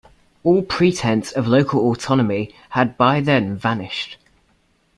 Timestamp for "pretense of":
0.63-1.45